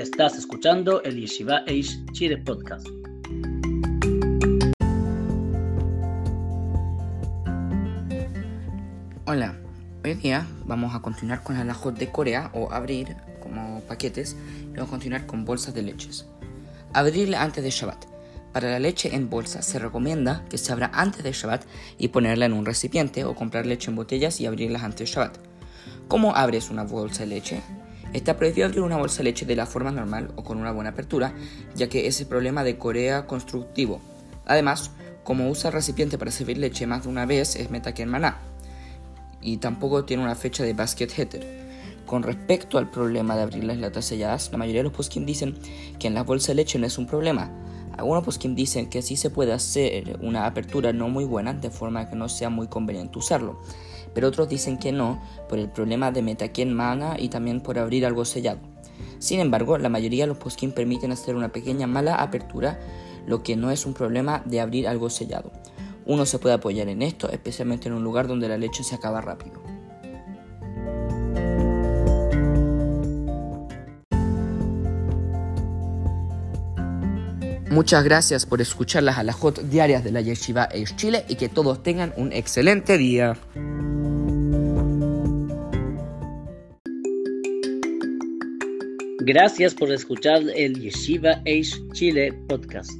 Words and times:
Estás 0.00 0.38
escuchando 0.38 1.02
el 1.02 1.20
Yeshiva 1.20 1.60
Eish 1.66 2.02
Chile 2.12 2.38
Podcast. 2.38 2.86
Hola, 9.26 9.58
hoy 10.02 10.14
día 10.14 10.46
vamos 10.64 10.94
a 10.94 11.02
continuar 11.02 11.42
con 11.42 11.56
el 11.56 11.62
alajot 11.62 11.98
de 11.98 12.10
Corea 12.10 12.50
o 12.54 12.72
abrir 12.72 13.14
como 13.42 13.82
paquetes 13.82 14.38
y 14.62 14.72
vamos 14.72 14.88
a 14.88 14.90
continuar 14.92 15.26
con 15.26 15.44
bolsas 15.44 15.74
de 15.74 15.82
leches. 15.82 16.26
Abrirla 16.94 17.42
antes 17.42 17.62
de 17.62 17.68
Shabbat. 17.68 18.06
Para 18.54 18.70
la 18.70 18.78
leche 18.78 19.14
en 19.14 19.28
bolsa 19.28 19.60
se 19.60 19.78
recomienda 19.78 20.46
que 20.48 20.56
se 20.56 20.72
abra 20.72 20.90
antes 20.94 21.22
de 21.22 21.32
Shabbat 21.32 21.66
y 21.98 22.08
ponerla 22.08 22.46
en 22.46 22.54
un 22.54 22.64
recipiente 22.64 23.24
o 23.24 23.34
comprar 23.34 23.66
leche 23.66 23.90
en 23.90 23.96
botellas 23.96 24.40
y 24.40 24.46
abrirlas 24.46 24.82
antes 24.82 25.10
de 25.10 25.14
Shabbat. 25.14 25.36
¿Cómo 26.08 26.34
abres 26.34 26.70
una 26.70 26.84
bolsa 26.84 27.24
de 27.24 27.26
leche? 27.26 27.62
Está 28.12 28.36
prohibido 28.36 28.66
abrir 28.66 28.82
una 28.82 28.96
bolsa 28.96 29.18
de 29.18 29.24
leche 29.24 29.46
de 29.46 29.54
la 29.54 29.66
forma 29.66 29.92
normal 29.92 30.32
o 30.36 30.42
con 30.42 30.58
una 30.58 30.72
buena 30.72 30.90
apertura, 30.90 31.32
ya 31.76 31.88
que 31.88 32.06
es 32.06 32.20
el 32.20 32.26
problema 32.26 32.64
de 32.64 32.76
Corea 32.76 33.26
constructivo. 33.26 34.00
Además, 34.46 34.90
como 35.22 35.48
usa 35.48 35.68
el 35.68 35.74
recipiente 35.74 36.18
para 36.18 36.32
servir 36.32 36.58
leche 36.58 36.86
más 36.86 37.04
de 37.04 37.08
una 37.08 37.24
vez, 37.24 37.54
es 37.54 37.70
metaken 37.70 38.08
maná. 38.08 38.38
Y 39.40 39.58
tampoco 39.58 40.04
tiene 40.04 40.24
una 40.24 40.34
fecha 40.34 40.64
de 40.64 40.74
basket 40.74 41.08
header. 41.16 41.60
Con 42.04 42.24
respecto 42.24 42.78
al 42.78 42.90
problema 42.90 43.36
de 43.36 43.42
abrir 43.42 43.62
las 43.62 43.78
latas 43.78 44.06
selladas, 44.06 44.50
la 44.50 44.58
mayoría 44.58 44.80
de 44.80 44.88
los 44.88 44.92
poskim 44.92 45.24
dicen 45.24 45.56
que 46.00 46.08
en 46.08 46.14
la 46.14 46.24
bolsa 46.24 46.48
de 46.48 46.56
leche 46.56 46.78
no 46.80 46.86
es 46.86 46.98
un 46.98 47.06
problema. 47.06 47.48
Algunos 47.96 48.24
poskim 48.24 48.54
dicen 48.54 48.88
que 48.88 49.02
sí 49.02 49.16
se 49.16 49.30
puede 49.30 49.52
hacer 49.52 50.18
una 50.22 50.46
apertura 50.46 50.92
no 50.92 51.08
muy 51.08 51.24
buena, 51.24 51.52
de 51.52 51.70
forma 51.70 52.08
que 52.08 52.16
no 52.16 52.28
sea 52.28 52.50
muy 52.50 52.68
conveniente 52.68 53.18
usarlo 53.18 53.60
pero 54.14 54.28
otros 54.28 54.48
dicen 54.48 54.78
que 54.78 54.92
no 54.92 55.20
por 55.48 55.58
el 55.58 55.68
problema 55.68 56.10
de 56.10 56.22
metaquien 56.22 56.72
mana 56.74 57.16
y 57.18 57.28
también 57.28 57.60
por 57.60 57.78
abrir 57.78 58.06
algo 58.06 58.24
sellado. 58.24 58.60
Sin 59.18 59.40
embargo, 59.40 59.78
la 59.78 59.88
mayoría 59.88 60.24
de 60.24 60.28
los 60.28 60.38
poskim 60.38 60.72
permiten 60.72 61.12
hacer 61.12 61.36
una 61.36 61.50
pequeña 61.50 61.86
mala 61.86 62.16
apertura, 62.16 62.80
lo 63.26 63.42
que 63.42 63.56
no 63.56 63.70
es 63.70 63.86
un 63.86 63.94
problema 63.94 64.42
de 64.46 64.60
abrir 64.60 64.88
algo 64.88 65.10
sellado. 65.10 65.52
Uno 66.06 66.26
se 66.26 66.38
puede 66.38 66.54
apoyar 66.54 66.88
en 66.88 67.02
esto, 67.02 67.30
especialmente 67.30 67.88
en 67.88 67.94
un 67.94 68.02
lugar 68.02 68.26
donde 68.26 68.48
la 68.48 68.58
leche 68.58 68.82
se 68.82 68.94
acaba 68.94 69.20
rápido. 69.20 69.69
Muchas 77.70 78.02
gracias 78.02 78.46
por 78.46 78.60
escuchar 78.60 79.04
las 79.04 79.16
alajot 79.16 79.62
diarias 79.62 80.02
de 80.02 80.10
la 80.10 80.20
Yeshiva 80.20 80.68
Eish 80.72 80.96
Chile 80.96 81.24
y 81.28 81.36
que 81.36 81.48
todos 81.48 81.84
tengan 81.84 82.12
un 82.16 82.32
excelente 82.32 82.98
día. 82.98 83.36
Gracias 89.20 89.74
por 89.74 89.92
escuchar 89.92 90.42
el 90.56 90.80
Yeshiva 90.80 91.42
Eish 91.44 91.80
Chile 91.92 92.32
podcast. 92.48 92.90